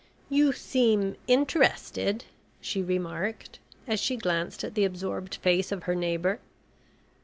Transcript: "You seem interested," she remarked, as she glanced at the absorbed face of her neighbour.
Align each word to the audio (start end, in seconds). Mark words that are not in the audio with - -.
"You 0.31 0.51
seem 0.51 1.15
interested," 1.27 2.25
she 2.59 2.81
remarked, 2.81 3.59
as 3.87 3.99
she 3.99 4.15
glanced 4.17 4.63
at 4.63 4.73
the 4.73 4.83
absorbed 4.83 5.35
face 5.35 5.71
of 5.71 5.83
her 5.83 5.93
neighbour. 5.93 6.39